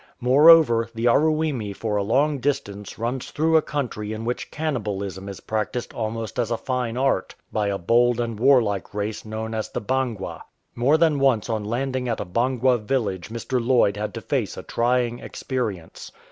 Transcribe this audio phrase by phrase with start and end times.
[0.19, 5.41] Moreover, the Aruwimi for a long distance runs through a country in which cannibalism is
[5.41, 9.79] practised almost as a fine art by a bold and warlike race known as the
[9.79, 10.41] Bangwa.
[10.73, 14.63] More than once on landing at a Bangwa village Mr Lloyd had to face a
[14.63, 16.11] trying experience.